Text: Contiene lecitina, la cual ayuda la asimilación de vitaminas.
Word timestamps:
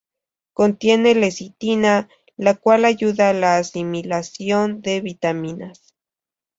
Contiene 0.53 1.13
lecitina, 1.13 2.09
la 2.35 2.55
cual 2.55 2.85
ayuda 2.85 3.33
la 3.33 3.57
asimilación 3.57 4.81
de 4.81 4.99
vitaminas. 4.99 5.93